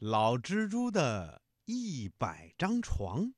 [0.00, 3.32] 老蜘蛛的一百张床。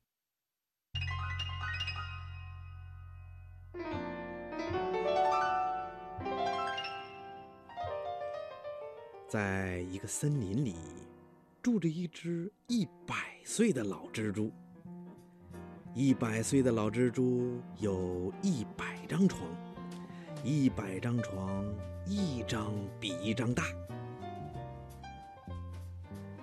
[9.29, 10.75] 在一个森林里，
[11.61, 14.51] 住着一只一百岁的老蜘蛛。
[15.93, 19.47] 一百岁的老蜘蛛有一百张床，
[20.43, 21.63] 一百张床，
[22.07, 23.63] 一张比一张大。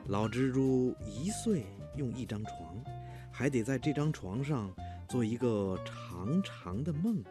[0.09, 1.65] 老蜘蛛一岁
[1.97, 2.55] 用一张床，
[3.33, 4.71] 还得在这张床上
[5.09, 7.25] 做一个长长的梦。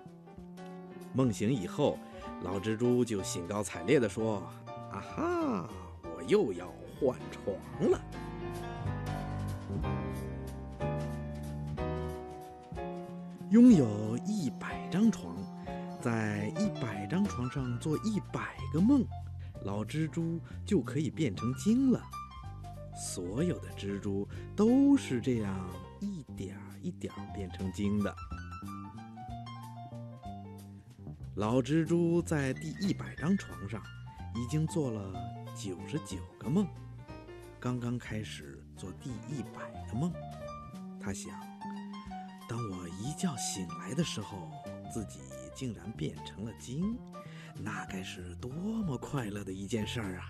[1.13, 1.99] 梦醒以后，
[2.41, 4.38] 老蜘蛛就兴高采烈地说
[4.91, 5.70] ：“啊哈，
[6.02, 6.68] 我又要
[6.99, 7.55] 换床
[7.91, 8.02] 了！”
[13.52, 15.35] 拥有一百张床，
[16.02, 19.05] 在一百张床上做一百个梦，
[19.63, 22.02] 老蜘蛛就可以变成精了。
[22.96, 28.16] 所有的蜘蛛都是这样一点儿一点儿变成精的。
[31.35, 33.82] 老蜘蛛在第一百张床上
[34.35, 35.13] 已经做了
[35.55, 36.68] 九十九个梦，
[37.60, 40.13] 刚刚开始做第一百个梦。
[41.00, 41.34] 他想，
[42.48, 44.52] 当我一觉醒来的时候，
[44.94, 45.20] 自己
[45.55, 46.98] 竟然变成了精，
[47.57, 50.30] 那该是多么快乐的一件事儿啊！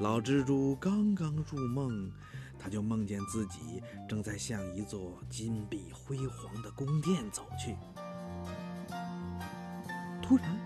[0.00, 2.12] 老蜘蛛刚刚入梦，
[2.56, 7.76] 他就梦见自己正在向一座金碧辉煌的宫殿走去。
[10.22, 10.56] 突然，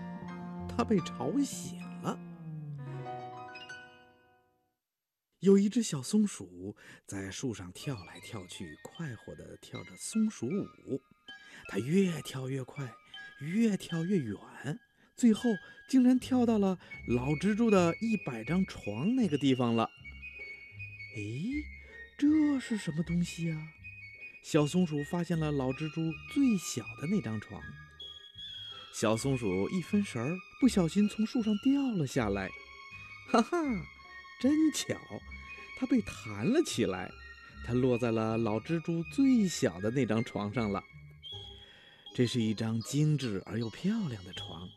[0.69, 2.19] 他被吵醒了。
[5.39, 6.75] 有一只小松鼠
[7.07, 11.01] 在树上跳来跳去，快活地跳着松鼠舞。
[11.69, 12.93] 它越跳越快，
[13.39, 14.79] 越跳越远。
[15.15, 15.49] 最后
[15.87, 19.89] 竟然跳到了老蜘蛛的一百张床那个地方了。
[21.15, 21.63] 咦，
[22.17, 23.57] 这是什么东西啊？
[24.43, 27.61] 小松鼠发现了老蜘蛛最小的那张床。
[28.93, 32.49] 小松鼠一分神儿，不小心从树上掉了下来。
[33.31, 33.57] 哈哈，
[34.41, 34.95] 真巧，
[35.77, 37.09] 它被弹了起来，
[37.65, 40.83] 它落在了老蜘蛛最小的那张床上了。
[42.13, 44.67] 这是一张精致而又漂亮的床。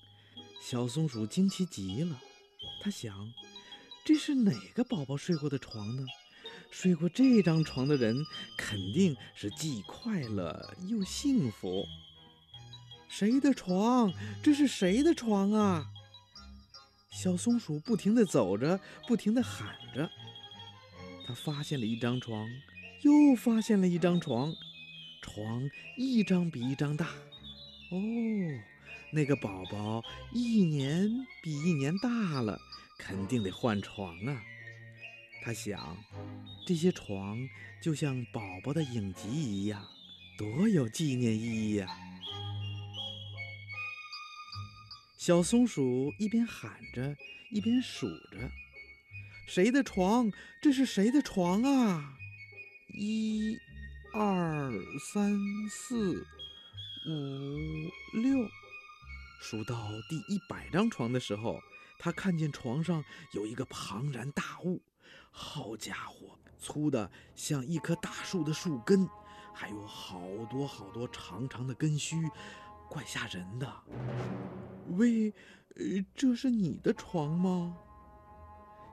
[0.60, 2.20] 小松鼠惊奇极了，
[2.82, 3.32] 它想：
[4.04, 6.04] 这是哪个宝宝睡过的床呢？
[6.70, 8.26] 睡过这张床的人
[8.58, 11.86] 肯定是既快乐又幸福。
[13.08, 14.12] 谁的床？
[14.42, 15.86] 这是谁的床啊？
[17.10, 20.10] 小松鼠不停地走着，不停地喊着。
[21.26, 22.46] 它发现了一张床，
[23.02, 24.52] 又发现了一张床，
[25.22, 27.06] 床一张比一张大。
[27.90, 27.96] 哦。
[29.16, 31.10] 那个宝宝一年
[31.42, 32.60] 比一年大了，
[32.98, 34.42] 肯定得换床啊！
[35.42, 35.96] 他想，
[36.66, 37.38] 这些床
[37.80, 39.82] 就像宝宝的影集一样，
[40.36, 41.88] 多有纪念意义呀！
[45.16, 47.16] 小松鼠一边喊着，
[47.50, 48.50] 一边数着
[49.48, 50.30] ：“谁的床？
[50.60, 52.18] 这是谁的床啊？
[52.92, 53.56] 一、
[54.12, 55.40] 二、三、
[55.70, 56.20] 四、
[57.08, 58.46] 五、六。”
[59.40, 61.60] 数到第一百张床的时候，
[61.98, 64.82] 他看见床上有一个庞然大物。
[65.30, 69.08] 好家伙，粗的像一棵大树的树根，
[69.54, 72.16] 还有好多好多长长的根须，
[72.88, 73.70] 怪吓人的。
[74.96, 75.32] 喂，
[76.14, 77.76] 这是你的床吗？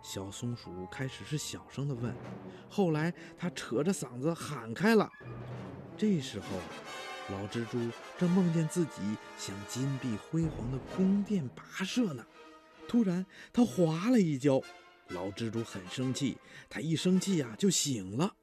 [0.03, 2.13] 小松鼠开始是小声的问，
[2.69, 5.09] 后来它扯着嗓子喊开了。
[5.97, 6.45] 这时候。
[7.29, 7.79] 老蜘蛛
[8.17, 9.01] 正梦见自己
[9.37, 12.25] 向金碧辉煌的宫殿跋涉呢，
[12.87, 14.61] 突然他滑了一跤。
[15.09, 16.37] 老蜘蛛很生气，
[16.69, 18.35] 他一生气呀就醒了。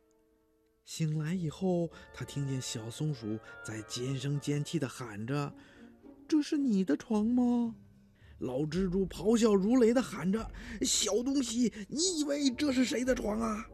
[0.85, 5.53] 醒来以后，他听见小松鼠在尖声尖气地喊着
[6.27, 7.75] ：“这是你的床吗？”
[8.41, 10.51] 老蜘蛛咆哮如雷地喊着
[10.83, 13.67] ：“小东西，你以为这是谁的床啊？”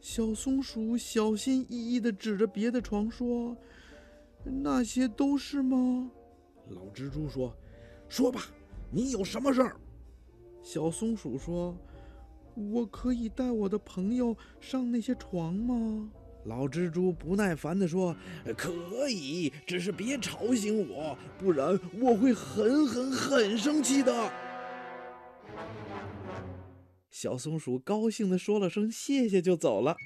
[0.00, 3.56] 小松鼠小心翼翼地指着别的床说。
[4.50, 6.10] 那些都是吗？
[6.68, 7.56] 老蜘蛛说
[8.08, 8.42] ：“说吧，
[8.90, 9.76] 你有什么事儿？”
[10.62, 11.76] 小松鼠说
[12.54, 16.10] ：“我可以带我的朋友上那些床吗？”
[16.44, 18.16] 老蜘蛛不耐烦地说
[18.56, 24.32] ：“可以，只是别吵醒我，不然我会很很很生气的。”
[27.10, 29.96] 小松鼠高兴地说了声谢谢，就走了。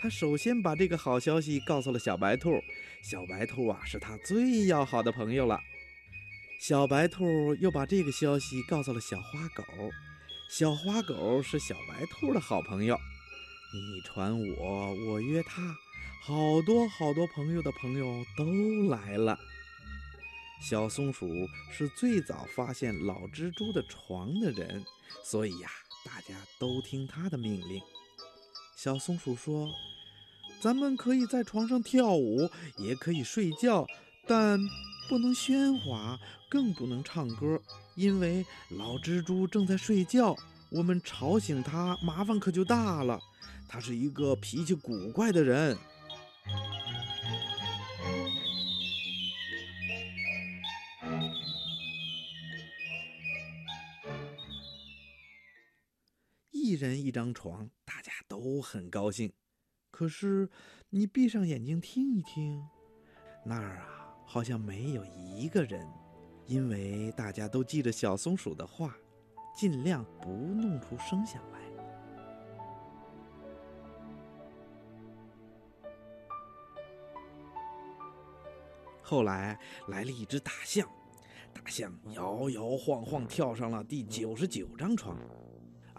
[0.00, 2.58] 他首先把这个好消息告诉了小白兔，
[3.02, 5.60] 小白兔啊是他最要好的朋友了。
[6.60, 9.64] 小白兔又把这个消息告诉了小花狗，
[10.50, 12.98] 小花狗是小白兔的好朋友，
[13.72, 15.74] 你传我，我约他，
[16.22, 19.38] 好多好多朋友的朋友都来了。
[20.62, 21.26] 小松鼠
[21.72, 24.84] 是最早发现老蜘蛛的床的人，
[25.24, 25.70] 所以呀，
[26.04, 27.80] 大家都听他的命令。
[28.76, 29.66] 小松鼠说
[30.60, 33.86] ：“咱们可以在床上跳舞，也可以睡觉，
[34.26, 34.60] 但
[35.08, 36.20] 不能喧哗，
[36.50, 37.58] 更不能唱歌，
[37.94, 40.36] 因为老蜘蛛正在睡觉，
[40.70, 43.18] 我们吵醒他，麻烦可就大了。
[43.66, 45.78] 他是一个脾气古怪的人。”
[56.52, 59.32] 一人一张床，大家都很高兴。
[60.00, 60.48] 可是
[60.88, 62.66] 你闭上眼睛听一听，
[63.44, 65.86] 那儿啊，好像没有一个人，
[66.46, 68.96] 因为大家都记着小松鼠的话，
[69.54, 71.60] 尽量不弄出声响来。
[79.02, 80.88] 后来来了一只大象，
[81.52, 85.18] 大象摇摇晃晃跳上了第九十九张床。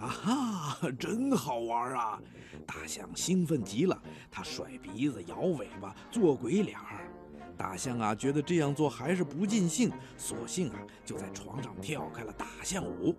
[0.01, 2.19] 啊哈，真好玩啊！
[2.65, 4.01] 大象兴奋极了，
[4.31, 7.07] 它甩鼻子、摇尾巴、做鬼脸儿。
[7.55, 13.15] 大象啊，觉得这样做还是不尽兴，索性啊，就在床上跳开了大象舞。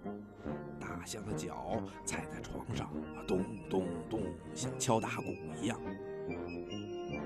[0.80, 2.90] 大象的脚踩在床上，
[3.28, 4.20] 咚咚咚，
[4.52, 5.78] 像敲打鼓一样。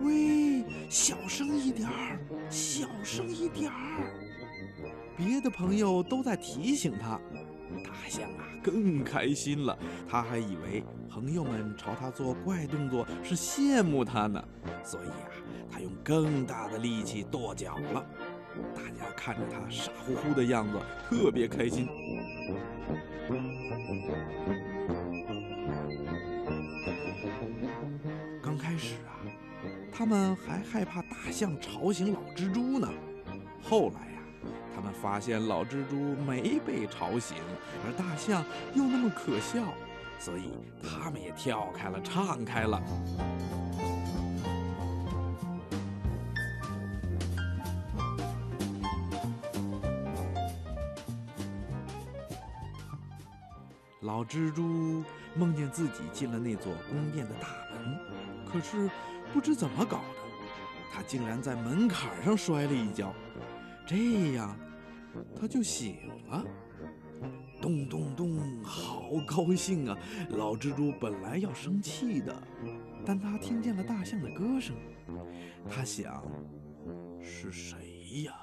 [0.03, 2.21] 喂，小声一点儿，
[2.51, 4.13] 小声一点儿！
[5.17, 7.19] 别的朋友都在提醒他。
[7.83, 9.79] 大象啊，更开心了。
[10.09, 14.43] 他还以为朋友们朝他做怪动作是羡慕他呢，
[14.83, 15.31] 所以啊，
[15.71, 18.05] 他用更大的力气跺脚了。
[18.75, 21.87] 大家看着他傻乎乎的样子，特别开心。
[28.43, 29.23] 刚开始啊，
[29.93, 32.89] 他们还害怕大象吵醒老蜘蛛呢。
[33.63, 34.16] 后来。
[34.75, 37.37] 他们发现老蜘蛛没被吵醒，
[37.85, 38.45] 而大象
[38.75, 39.63] 又那么可笑，
[40.19, 40.51] 所以
[40.83, 42.83] 他们也跳开了，唱开了。
[54.03, 55.03] 老蜘蛛
[55.35, 57.99] 梦见自己进了那座宫殿的大门，
[58.47, 58.89] 可是
[59.35, 60.05] 不知怎么搞的，
[60.93, 63.13] 他竟然在门槛上摔了一跤，
[63.87, 64.57] 这样。
[65.35, 65.97] 他就醒
[66.29, 66.45] 了，
[67.63, 69.97] 咚咚咚，好高兴啊！
[70.29, 72.37] 老蜘蛛本来要生气的，
[73.05, 74.77] 但他听见了大象的歌声，
[75.71, 76.23] 他想：
[77.19, 78.35] 是谁呀？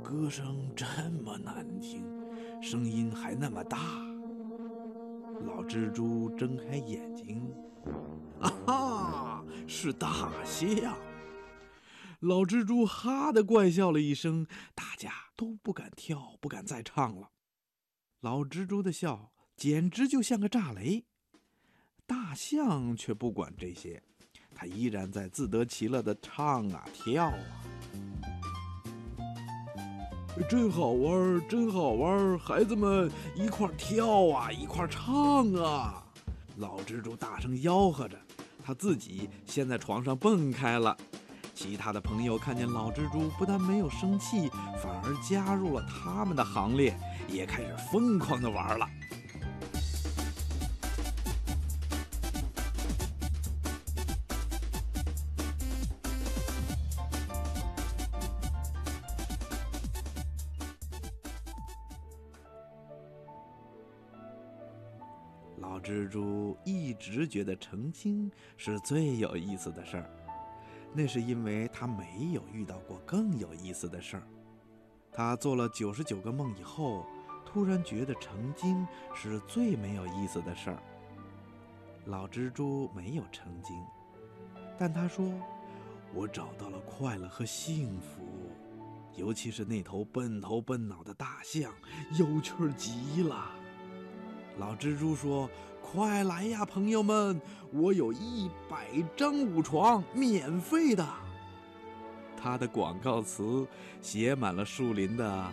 [0.00, 0.86] 歌声这
[1.24, 2.04] 么难听，
[2.62, 3.78] 声音还那么大。
[5.44, 7.52] 老蜘蛛睁开眼睛，
[8.40, 10.96] 啊哈，是大象！
[12.26, 17.30] 老蜘蛛哈的怪笑了一声，大家都不敢跳，不敢再唱了。
[18.18, 21.04] 老蜘蛛的笑简直就像个炸雷。
[22.04, 24.02] 大象却不管这些，
[24.52, 27.38] 它依然在自得其乐的唱啊跳啊。
[30.50, 36.04] 真好玩，真好玩，孩子们一块跳啊，一块唱啊！
[36.56, 38.18] 老蜘蛛大声吆喝着，
[38.64, 40.96] 他自己先在床上蹦开了。
[41.56, 44.50] 其他的朋友看见老蜘蛛不但没有生气，
[44.82, 46.94] 反而加入了他们的行列，
[47.28, 48.86] 也开始疯狂的玩了。
[65.56, 70.25] 老蜘蛛一直觉得成精是最有意思的事儿。
[70.96, 74.22] 那是因为他没有遇到过更有意思的事儿。
[75.12, 77.04] 他做了九十九个梦以后，
[77.44, 80.82] 突然觉得成精是最没有意思的事儿。
[82.06, 83.76] 老蜘蛛没有成精，
[84.78, 85.30] 但他说
[86.14, 88.22] ：“我找到了快乐和幸福，
[89.16, 91.74] 尤其是那头笨头笨脑的大象，
[92.18, 93.50] 有趣极了。”
[94.58, 95.48] 老蜘蛛说。
[95.88, 97.40] 快来呀，朋友们！
[97.70, 101.06] 我有一百张舞床，免费的。
[102.36, 103.64] 他的广告词
[104.02, 105.48] 写满了树林的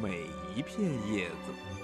[0.00, 0.22] 每
[0.54, 1.81] 一片叶子。